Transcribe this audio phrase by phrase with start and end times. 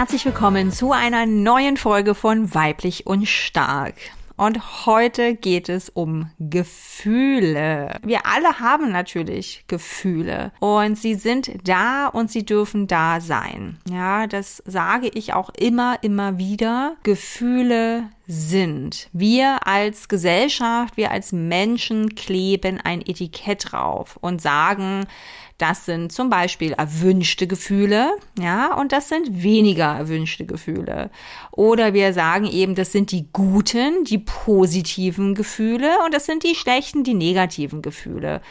[0.00, 3.92] Herzlich willkommen zu einer neuen Folge von Weiblich und Stark.
[4.38, 8.00] Und heute geht es um Gefühle.
[8.02, 13.76] Wir alle haben natürlich Gefühle und sie sind da und sie dürfen da sein.
[13.90, 16.96] Ja, das sage ich auch immer, immer wieder.
[17.02, 19.08] Gefühle sind.
[19.12, 25.06] Wir als Gesellschaft, wir als Menschen kleben ein Etikett drauf und sagen,
[25.58, 31.10] das sind zum Beispiel erwünschte Gefühle, ja, und das sind weniger erwünschte Gefühle.
[31.50, 36.54] Oder wir sagen eben, das sind die guten, die positiven Gefühle und das sind die
[36.54, 38.42] schlechten, die negativen Gefühle.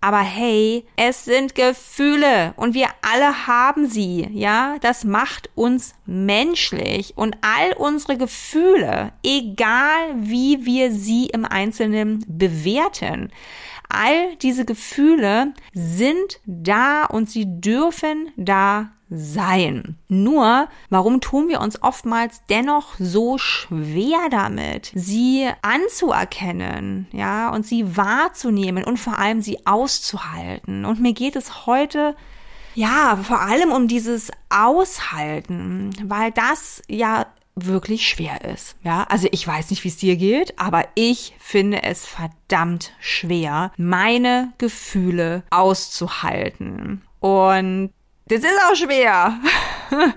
[0.00, 4.76] Aber hey, es sind Gefühle und wir alle haben sie, ja?
[4.80, 13.32] Das macht uns menschlich und all unsere Gefühle, egal wie wir sie im Einzelnen bewerten,
[13.88, 19.96] All diese Gefühle sind da und sie dürfen da sein.
[20.08, 27.96] Nur, warum tun wir uns oftmals dennoch so schwer damit, sie anzuerkennen, ja, und sie
[27.96, 30.84] wahrzunehmen und vor allem sie auszuhalten?
[30.84, 32.16] Und mir geht es heute
[32.76, 38.76] ja, vor allem um dieses Aushalten, weil das ja wirklich schwer ist.
[38.84, 43.72] Ja, also ich weiß nicht, wie es dir geht, aber ich finde es verdammt schwer,
[43.78, 47.02] meine Gefühle auszuhalten.
[47.20, 47.90] Und
[48.28, 49.38] das ist auch schwer.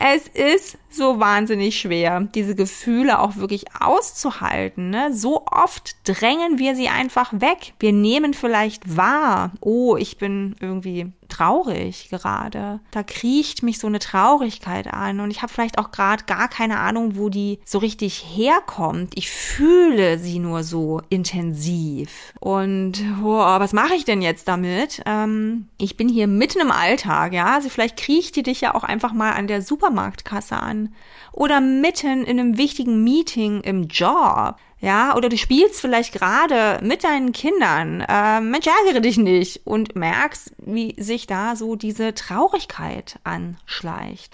[0.00, 4.90] es ist so wahnsinnig schwer, diese Gefühle auch wirklich auszuhalten.
[4.90, 5.12] Ne?
[5.12, 7.74] So oft drängen wir sie einfach weg.
[7.78, 12.80] Wir nehmen vielleicht wahr, oh, ich bin irgendwie traurig gerade.
[12.90, 16.78] Da kriecht mich so eine Traurigkeit an und ich habe vielleicht auch gerade gar keine
[16.78, 19.12] Ahnung, wo die so richtig herkommt.
[19.16, 22.32] Ich fühle sie nur so intensiv.
[22.40, 25.02] Und boah, was mache ich denn jetzt damit?
[25.06, 27.54] Ähm, ich bin hier mitten im Alltag, ja.
[27.54, 30.94] Also vielleicht kriecht die dich ja auch einfach mal an der Supermarktkasse an
[31.32, 34.56] oder mitten in einem wichtigen Meeting im Job.
[34.84, 39.96] Ja, oder du spielst vielleicht gerade mit deinen Kindern, äh, Mensch, ärgere dich nicht und
[39.96, 44.30] merkst, wie sich da so diese Traurigkeit anschleicht.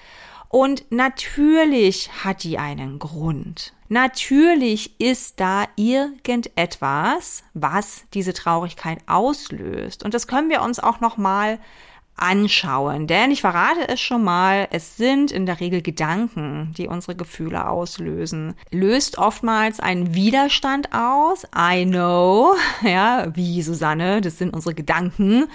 [0.48, 3.74] Und natürlich hat die einen Grund.
[3.88, 10.04] Natürlich ist da irgendetwas, was diese Traurigkeit auslöst.
[10.04, 11.60] Und das können wir uns auch noch mal
[12.20, 13.06] anschauen.
[13.06, 17.68] Denn ich verrate es schon mal, es sind in der Regel Gedanken, die unsere Gefühle
[17.68, 18.54] auslösen.
[18.70, 21.44] Löst oftmals einen Widerstand aus.
[21.56, 22.54] I know.
[22.82, 25.46] Ja, wie Susanne, das sind unsere Gedanken,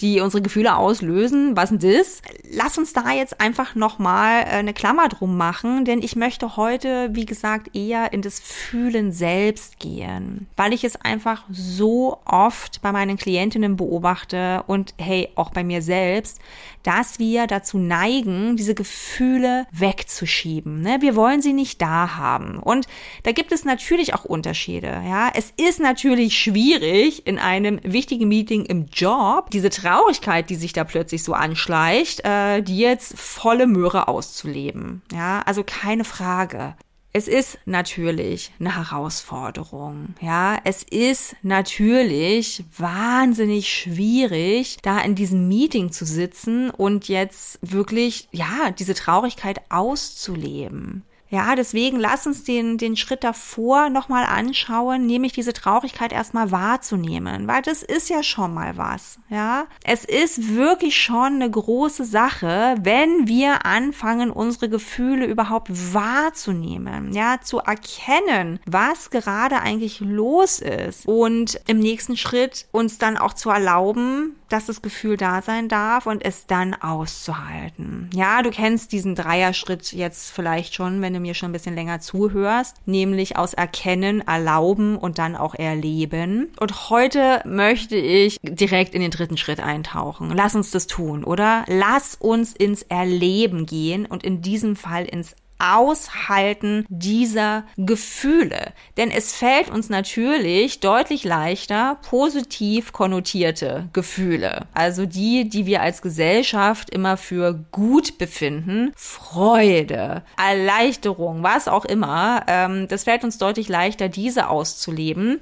[0.00, 1.56] die unsere Gefühle auslösen.
[1.56, 2.22] Was denn das?
[2.50, 7.10] Lass uns da jetzt einfach nochmal äh, eine Klammer drum machen, denn ich möchte heute,
[7.12, 12.92] wie gesagt, eher in das Fühlen selbst gehen, weil ich es einfach so oft bei
[12.92, 16.40] meinen Klientinnen beobachte und hey, auch bei mir selbst selbst,
[16.82, 20.80] dass wir dazu neigen, diese Gefühle wegzuschieben.
[20.80, 20.98] Ne?
[21.00, 22.58] Wir wollen sie nicht da haben.
[22.58, 22.86] Und
[23.24, 25.02] da gibt es natürlich auch Unterschiede.
[25.06, 30.72] Ja, es ist natürlich schwierig in einem wichtigen Meeting im Job diese Traurigkeit, die sich
[30.72, 35.02] da plötzlich so anschleicht, äh, die jetzt volle Möhre auszuleben.
[35.12, 36.74] Ja, also keine Frage.
[37.12, 40.14] Es ist natürlich eine Herausforderung.
[40.20, 48.28] Ja, es ist natürlich wahnsinnig schwierig, da in diesem Meeting zu sitzen und jetzt wirklich,
[48.30, 51.02] ja, diese Traurigkeit auszuleben.
[51.30, 57.46] Ja, deswegen lass uns den, den Schritt davor nochmal anschauen, nämlich diese Traurigkeit erstmal wahrzunehmen,
[57.46, 59.66] weil das ist ja schon mal was, ja.
[59.84, 67.40] Es ist wirklich schon eine große Sache, wenn wir anfangen, unsere Gefühle überhaupt wahrzunehmen, ja,
[67.42, 73.50] zu erkennen, was gerade eigentlich los ist und im nächsten Schritt uns dann auch zu
[73.50, 78.10] erlauben, dass das Gefühl da sein darf und es dann auszuhalten.
[78.14, 82.00] Ja, du kennst diesen Dreierschritt jetzt vielleicht schon, wenn du mir schon ein bisschen länger
[82.00, 86.52] zuhörst, nämlich aus Erkennen, Erlauben und dann auch Erleben.
[86.60, 90.30] Und heute möchte ich direkt in den dritten Schritt eintauchen.
[90.34, 91.64] Lass uns das tun, oder?
[91.66, 98.72] Lass uns ins Erleben gehen und in diesem Fall ins Aushalten dieser Gefühle.
[98.96, 106.02] Denn es fällt uns natürlich deutlich leichter, positiv konnotierte Gefühle, also die, die wir als
[106.02, 113.68] Gesellschaft immer für gut befinden, Freude, Erleichterung, was auch immer, ähm, das fällt uns deutlich
[113.68, 115.40] leichter, diese auszuleben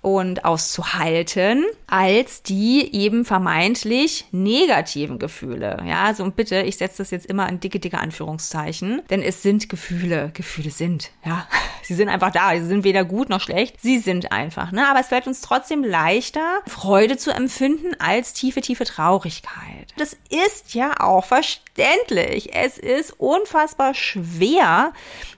[0.00, 5.82] und auszuhalten, als die eben vermeintlich negativen Gefühle.
[5.86, 9.42] Ja, also und bitte, ich setze das jetzt immer in dicke, dicke Anführungszeichen, denn es
[9.42, 10.30] sind Gefühle.
[10.34, 11.46] Gefühle sind, ja.
[11.88, 12.54] Sie sind einfach da.
[12.54, 13.80] Sie sind weder gut noch schlecht.
[13.80, 14.86] Sie sind einfach, ne?
[14.88, 19.94] Aber es fällt uns trotzdem leichter, Freude zu empfinden als tiefe, tiefe Traurigkeit.
[19.96, 22.54] Das ist ja auch verständlich.
[22.54, 24.92] Es ist unfassbar schwer,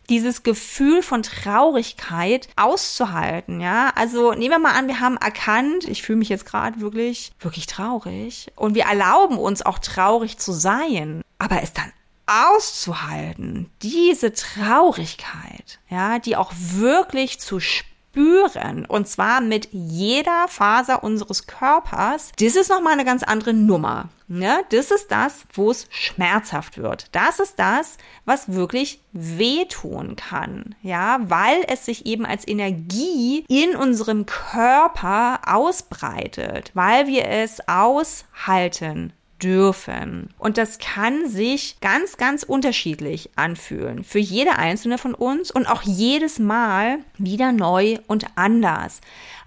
[0.08, 3.92] dieses Gefühl von Traurigkeit auszuhalten, ja?
[3.94, 7.66] Also nehmen wir mal an, wir haben erkannt, ich fühle mich jetzt gerade wirklich, wirklich
[7.66, 11.92] traurig und wir erlauben uns auch traurig zu sein, aber es dann
[12.30, 21.46] auszuhalten, diese Traurigkeit, ja, die auch wirklich zu spüren, und zwar mit jeder Faser unseres
[21.46, 24.08] Körpers, das ist nochmal eine ganz andere Nummer.
[24.28, 24.64] Ne?
[24.70, 27.06] Das ist das, wo es schmerzhaft wird.
[27.10, 30.76] Das ist das, was wirklich wehtun kann.
[30.82, 39.12] Ja, weil es sich eben als Energie in unserem Körper ausbreitet, weil wir es aushalten
[39.42, 40.30] dürfen.
[40.38, 44.04] Und das kann sich ganz, ganz unterschiedlich anfühlen.
[44.04, 49.00] Für jede einzelne von uns und auch jedes Mal wieder neu und anders.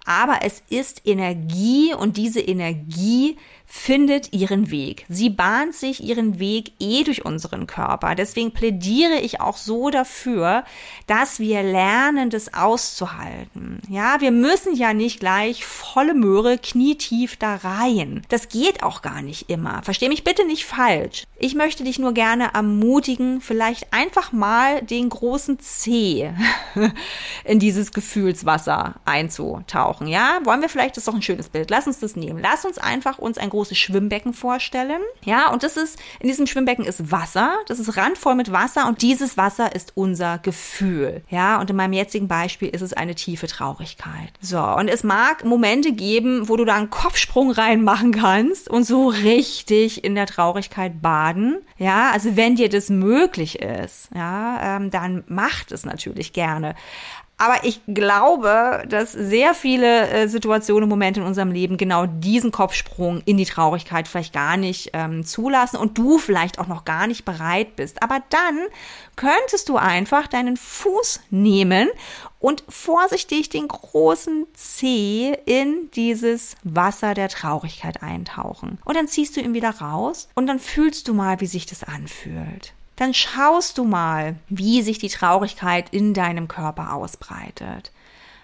[0.06, 3.38] Aber es ist Energie und diese Energie
[3.76, 5.04] findet ihren Weg.
[5.10, 8.14] Sie bahnt sich ihren Weg eh durch unseren Körper.
[8.14, 10.64] Deswegen plädiere ich auch so dafür,
[11.08, 13.82] dass wir lernen, das auszuhalten.
[13.90, 18.22] Ja, wir müssen ja nicht gleich volle Möhre knietief da rein.
[18.30, 19.82] Das geht auch gar nicht immer.
[19.82, 21.24] Versteh mich bitte nicht falsch.
[21.40, 26.32] Ich möchte dich nur gerne ermutigen, vielleicht einfach mal den großen C
[27.44, 29.93] in dieses Gefühlswasser einzutauchen.
[30.02, 31.70] Ja, wollen wir vielleicht, das ist doch ein schönes Bild.
[31.70, 32.40] Lass uns das nehmen.
[32.40, 35.02] Lass uns einfach uns ein großes großes Schwimmbecken vorstellen.
[35.24, 37.60] Ja, und das ist, in diesem Schwimmbecken ist Wasser.
[37.68, 41.24] Das ist randvoll mit Wasser und dieses Wasser ist unser Gefühl.
[41.30, 44.34] Ja, und in meinem jetzigen Beispiel ist es eine tiefe Traurigkeit.
[44.42, 49.08] So, und es mag Momente geben, wo du da einen Kopfsprung reinmachen kannst und so
[49.08, 51.60] richtig in der Traurigkeit baden.
[51.78, 56.76] Ja, also wenn dir das möglich ist, ja, ähm, dann macht es natürlich gerne.
[57.38, 63.22] Aber ich glaube, dass sehr viele äh, Situationen, Momente in unserem Leben genau diesen Kopfsprung
[63.26, 67.26] in die Traurigkeit vielleicht gar nicht ähm, zulassen und du vielleicht auch noch gar nicht
[67.26, 68.02] bereit bist.
[68.04, 68.60] Aber dann
[69.16, 71.90] könntest du einfach deinen Fuß nehmen
[72.40, 78.78] und vorsichtig den großen Zeh in dieses Wasser der Traurigkeit eintauchen.
[78.86, 81.84] Und dann ziehst du ihn wieder raus und dann fühlst du mal, wie sich das
[81.84, 87.92] anfühlt dann schaust du mal, wie sich die Traurigkeit in deinem Körper ausbreitet.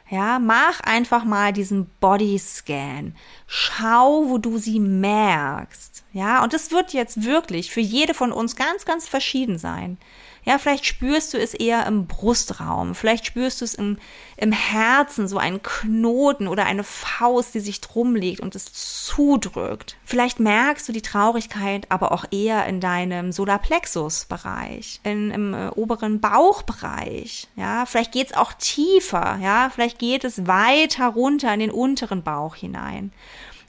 [0.09, 3.15] Ja, mach einfach mal diesen Bodyscan.
[3.45, 6.03] Schau, wo du sie merkst.
[6.13, 9.99] Ja, und das wird jetzt wirklich für jede von uns ganz, ganz verschieden sein.
[10.45, 13.97] Ja, vielleicht spürst du es eher im Brustraum, vielleicht spürst du es im,
[14.37, 19.97] im Herzen, so einen Knoten oder eine Faust, die sich drum legt und es zudrückt.
[20.05, 27.47] Vielleicht merkst du die Traurigkeit aber auch eher in deinem Solarplexus-Bereich, im äh, oberen Bauchbereich.
[27.55, 32.23] Ja, vielleicht geht es auch tiefer, ja, vielleicht geht es weiter runter in den unteren
[32.23, 33.11] Bauch hinein.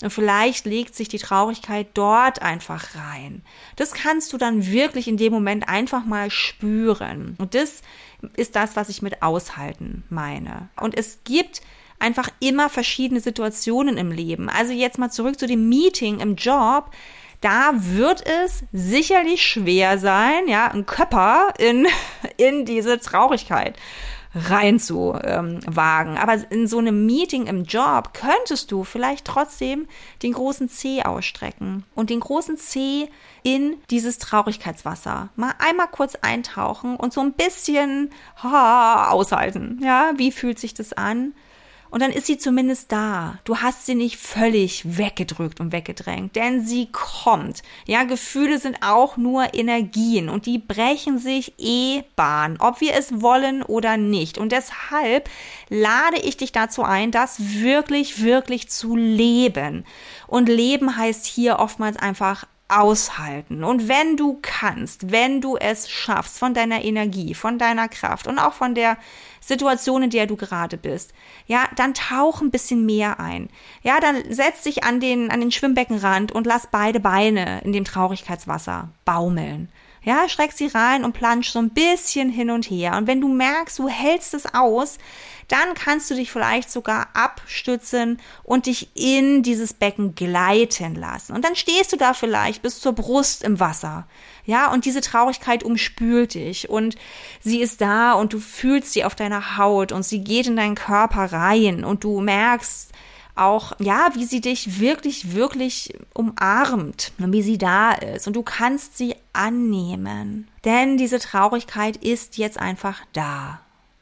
[0.03, 3.43] Und vielleicht legt sich die Traurigkeit dort einfach rein.
[3.77, 7.37] Das kannst du dann wirklich in dem Moment einfach mal spüren.
[7.39, 7.83] Und das
[8.37, 10.69] ist das, was ich mit aushalten meine.
[10.81, 11.61] Und es gibt
[11.99, 14.49] einfach immer verschiedene Situationen im Leben.
[14.49, 16.91] Also jetzt mal zurück zu dem Meeting im Job.
[17.43, 21.87] Da wird es sicherlich schwer sein, ja, ein Körper in,
[22.37, 23.77] in diese Traurigkeit
[24.35, 26.13] reinzuwagen.
[26.13, 29.89] Ähm, Aber in so einem Meeting im Job könntest du vielleicht trotzdem
[30.23, 33.09] den großen C ausstrecken und den großen C
[33.43, 38.11] in dieses Traurigkeitswasser mal einmal kurz eintauchen und so ein bisschen
[38.43, 39.81] ha, aushalten.
[39.83, 41.33] Ja, wie fühlt sich das an?
[41.91, 43.39] Und dann ist sie zumindest da.
[43.45, 47.63] Du hast sie nicht völlig weggedrückt und weggedrängt, denn sie kommt.
[47.87, 53.21] Ja, Gefühle sind auch nur Energien und die brechen sich eh Bahn, ob wir es
[53.21, 54.39] wollen oder nicht.
[54.39, 55.29] Und deshalb
[55.69, 59.85] lade ich dich dazu ein, das wirklich, wirklich zu leben.
[60.27, 63.65] Und leben heißt hier oftmals einfach aushalten.
[63.65, 68.39] Und wenn du kannst, wenn du es schaffst, von deiner Energie, von deiner Kraft und
[68.39, 68.97] auch von der
[69.41, 71.13] Situation, in der du gerade bist,
[71.47, 73.49] ja, dann tauch ein bisschen mehr ein.
[73.83, 77.85] Ja, dann setz dich an den, an den Schwimmbeckenrand und lass beide Beine in dem
[77.85, 79.71] Traurigkeitswasser baumeln.
[80.03, 82.97] Ja, streck sie rein und plansch so ein bisschen hin und her.
[82.97, 84.99] Und wenn du merkst, du hältst es aus,
[85.51, 91.33] dann kannst du dich vielleicht sogar abstützen und dich in dieses Becken gleiten lassen.
[91.35, 94.07] Und dann stehst du da vielleicht bis zur Brust im Wasser.
[94.45, 96.97] Ja, und diese Traurigkeit umspült dich und
[97.41, 100.77] sie ist da und du fühlst sie auf deiner Haut und sie geht in deinen
[100.77, 102.93] Körper rein und du merkst,
[103.35, 108.27] auch, ja, wie sie dich wirklich, wirklich umarmt und wie sie da ist.
[108.27, 110.49] Und du kannst sie annehmen.
[110.65, 113.61] Denn diese Traurigkeit ist jetzt einfach da.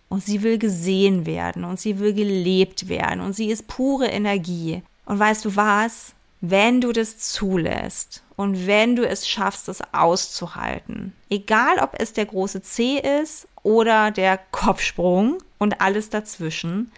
[0.09, 4.83] Und sie will gesehen werden und sie will gelebt werden und sie ist pure Energie.
[5.05, 6.15] Und weißt du was?
[6.41, 12.27] Wenn du das zulässt und wenn du es schaffst, es auszuhalten, egal ob es der
[12.27, 16.93] große C ist oder der Kopfsprung und alles dazwischen,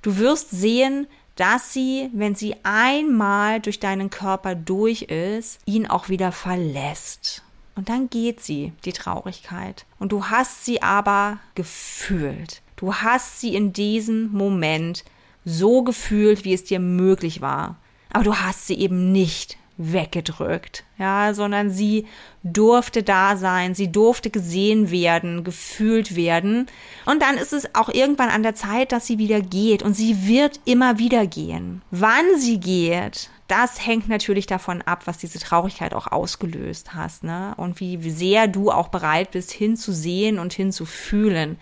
[0.00, 6.08] du wirst sehen, dass sie, wenn sie einmal durch deinen Körper durch ist, ihn auch
[6.08, 7.42] wieder verlässt.
[7.74, 9.86] Und dann geht sie, die Traurigkeit.
[9.98, 12.60] Und du hast sie aber gefühlt.
[12.76, 15.04] Du hast sie in diesem Moment
[15.44, 17.76] so gefühlt, wie es dir möglich war.
[18.12, 22.06] Aber du hast sie eben nicht weggedrückt, ja, sondern sie
[22.42, 26.66] durfte da sein, sie durfte gesehen werden, gefühlt werden.
[27.06, 30.26] Und dann ist es auch irgendwann an der Zeit, dass sie wieder geht und sie
[30.26, 31.82] wird immer wieder gehen.
[31.90, 37.54] Wann sie geht, das hängt natürlich davon ab, was diese Traurigkeit auch ausgelöst hast, ne?
[37.56, 41.58] Und wie sehr du auch bereit bist, hinzusehen und hinzufühlen.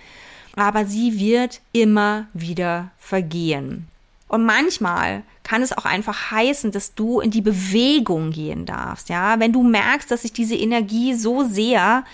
[0.57, 3.89] Aber sie wird immer wieder vergehen.
[4.31, 9.09] Und manchmal kann es auch einfach heißen, dass du in die Bewegung gehen darfst.
[9.09, 12.05] Ja, wenn du merkst, dass sich diese Energie so sehr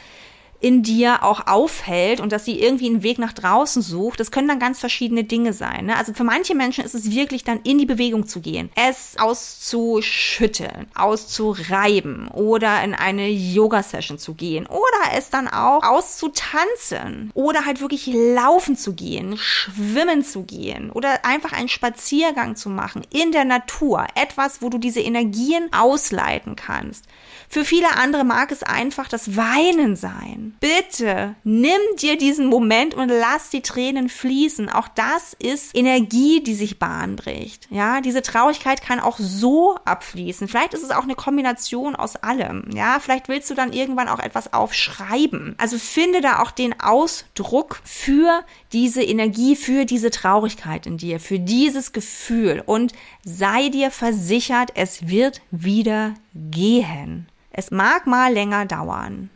[0.61, 4.21] in dir auch aufhält und dass sie irgendwie einen Weg nach draußen sucht.
[4.21, 5.87] Das können dann ganz verschiedene Dinge sein.
[5.87, 5.97] Ne?
[5.97, 10.87] Also für manche Menschen ist es wirklich dann in die Bewegung zu gehen, es auszuschütteln,
[10.95, 18.07] auszureiben oder in eine Yoga-Session zu gehen oder es dann auch auszutanzen oder halt wirklich
[18.07, 24.07] laufen zu gehen, schwimmen zu gehen oder einfach einen Spaziergang zu machen in der Natur.
[24.15, 27.05] Etwas, wo du diese Energien ausleiten kannst.
[27.49, 30.46] Für viele andere mag es einfach das Weinen sein.
[30.61, 34.69] Bitte nimm dir diesen Moment und lass die Tränen fließen.
[34.69, 37.69] Auch das ist Energie, die sich Bahn bricht.
[37.71, 40.49] Ja, diese Traurigkeit kann auch so abfließen.
[40.49, 42.71] Vielleicht ist es auch eine Kombination aus allem.
[42.75, 45.55] Ja, vielleicht willst du dann irgendwann auch etwas aufschreiben.
[45.59, 51.39] Also finde da auch den Ausdruck für diese Energie, für diese Traurigkeit in dir, für
[51.39, 52.93] dieses Gefühl und
[53.25, 57.29] sei dir versichert, es wird wieder gehen.
[57.51, 59.31] Es mag mal länger dauern,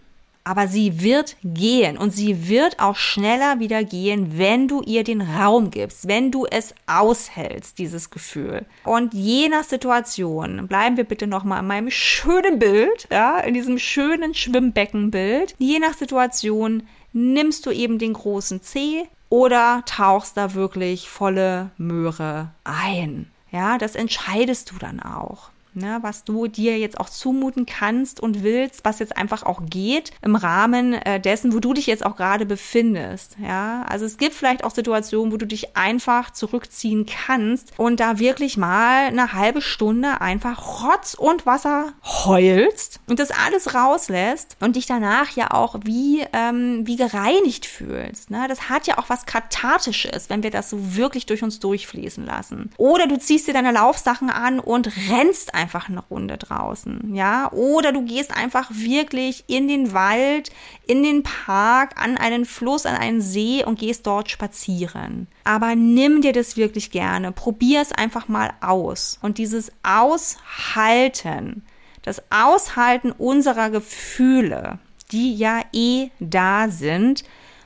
[0.50, 5.20] aber sie wird gehen und sie wird auch schneller wieder gehen, wenn du ihr den
[5.20, 8.66] Raum gibst, wenn du es aushältst, dieses Gefühl.
[8.82, 13.78] Und je nach Situation, bleiben wir bitte nochmal in meinem schönen Bild, ja, in diesem
[13.78, 21.08] schönen Schwimmbeckenbild, je nach Situation nimmst du eben den großen C oder tauchst da wirklich
[21.08, 23.30] volle Möhre ein.
[23.52, 28.42] Ja, das entscheidest du dann auch ne, was du dir jetzt auch zumuten kannst und
[28.42, 32.16] willst, was jetzt einfach auch geht im Rahmen äh, dessen, wo du dich jetzt auch
[32.16, 33.36] gerade befindest.
[33.42, 38.18] Ja, also es gibt vielleicht auch Situationen, wo du dich einfach zurückziehen kannst und da
[38.18, 44.76] wirklich mal eine halbe Stunde einfach Rotz und Wasser heulst und das alles rauslässt und
[44.76, 48.30] dich danach ja auch wie ähm, wie gereinigt fühlst.
[48.30, 48.46] Ne?
[48.48, 52.70] Das hat ja auch was kathartisches, wenn wir das so wirklich durch uns durchfließen lassen.
[52.76, 57.50] Oder du ziehst dir deine Laufsachen an und rennst einfach eine Runde draußen, ja?
[57.52, 60.50] Oder du gehst einfach wirklich in den Wald,
[60.86, 65.26] in den Park, an einen Fluss, an einen See und gehst dort spazieren.
[65.44, 69.18] Aber nimm dir das wirklich gerne, probier es einfach mal aus.
[69.22, 71.62] Und dieses Aushalten,
[72.02, 74.78] das Aushalten unserer Gefühle,
[75.12, 77.24] die ja eh da sind,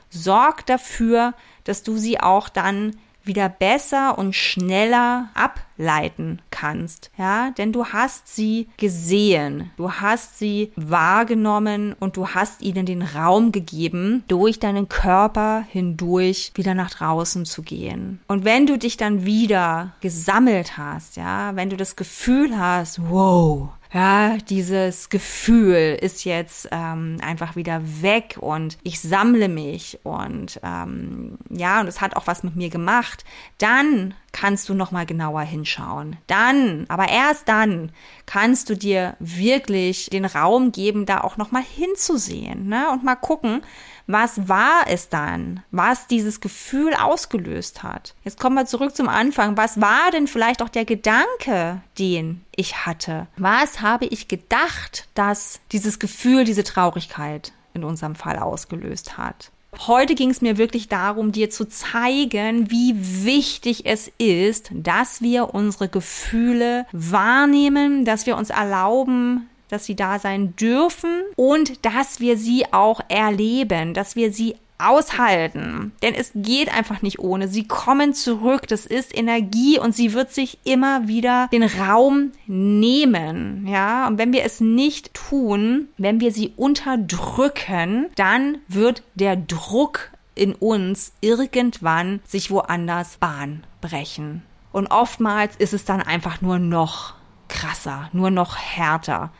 [0.09, 1.33] sorgt dafür,
[1.63, 7.11] dass du sie auch dann wieder besser und schneller ableiten kannst.
[7.17, 13.01] Ja, denn du hast sie gesehen, du hast sie wahrgenommen und du hast ihnen den
[13.01, 18.21] Raum gegeben, durch deinen Körper hindurch wieder nach draußen zu gehen.
[18.27, 23.69] Und wenn du dich dann wieder gesammelt hast, ja, wenn du das Gefühl hast, wow,
[23.93, 31.37] ja, dieses Gefühl ist jetzt ähm, einfach wieder weg und ich sammle mich und ähm,
[31.49, 33.23] ja, und es hat auch was mit mir gemacht,
[33.57, 36.17] dann kannst du noch mal genauer hinschauen.
[36.27, 37.91] Dann, aber erst dann
[38.25, 42.89] kannst du dir wirklich den Raum geben, da auch noch mal hinzusehen, ne?
[42.91, 43.61] Und mal gucken,
[44.07, 48.13] Was war es dann, was dieses Gefühl ausgelöst hat?
[48.23, 49.57] Jetzt kommen wir zurück zum Anfang.
[49.57, 53.27] Was war denn vielleicht auch der Gedanke, den ich hatte?
[53.37, 59.51] Was habe ich gedacht, dass dieses Gefühl, diese Traurigkeit in unserem Fall ausgelöst hat?
[59.87, 65.53] Heute ging es mir wirklich darum, dir zu zeigen, wie wichtig es ist, dass wir
[65.53, 72.37] unsere Gefühle wahrnehmen, dass wir uns erlauben, dass sie da sein dürfen und dass wir
[72.37, 75.93] sie auch erleben, dass wir sie aushalten.
[76.01, 77.47] Denn es geht einfach nicht ohne.
[77.47, 78.67] Sie kommen zurück.
[78.67, 83.67] Das ist Energie und sie wird sich immer wieder den Raum nehmen.
[83.67, 90.11] Ja, und wenn wir es nicht tun, wenn wir sie unterdrücken, dann wird der Druck
[90.35, 94.43] in uns irgendwann sich woanders Bahn brechen.
[94.73, 97.13] Und oftmals ist es dann einfach nur noch
[97.47, 99.31] krasser, nur noch härter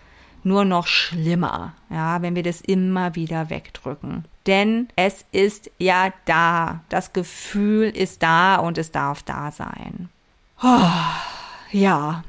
[0.46, 4.26] nur noch schlimmer, ja, wenn wir das immer wieder wegdrücken.
[4.46, 6.82] Denn es ist ja da.
[6.90, 10.10] Das Gefühl ist da und es darf da sein.
[10.62, 10.90] Oh,
[11.72, 12.24] ja.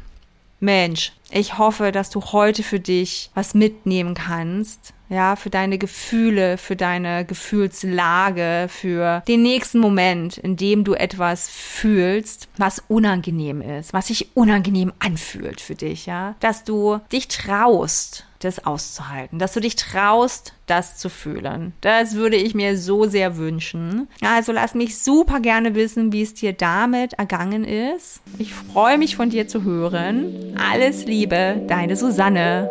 [0.60, 4.92] Mensch, ich hoffe, dass du heute für dich was mitnehmen kannst.
[5.08, 11.48] Ja, für deine Gefühle, für deine Gefühlslage, für den nächsten Moment, in dem du etwas
[11.48, 16.34] fühlst, was unangenehm ist, was sich unangenehm anfühlt für dich, ja.
[16.40, 21.74] Dass du dich traust, das auszuhalten, dass du dich traust, das zu fühlen.
[21.80, 24.08] Das würde ich mir so sehr wünschen.
[24.22, 28.20] Also lass mich super gerne wissen, wie es dir damit ergangen ist.
[28.38, 30.56] Ich freue mich von dir zu hören.
[30.58, 32.70] Alles Liebe, deine Susanne.